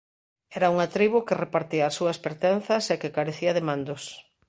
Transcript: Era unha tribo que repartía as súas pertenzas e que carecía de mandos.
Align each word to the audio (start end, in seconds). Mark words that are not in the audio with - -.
Era 0.57 0.71
unha 0.75 0.91
tribo 0.95 1.25
que 1.27 1.39
repartía 1.43 1.83
as 1.87 1.95
súas 1.99 2.17
pertenzas 2.25 2.83
e 2.93 2.95
que 3.01 3.13
carecía 3.17 3.51
de 3.57 3.63
mandos. 3.69 4.03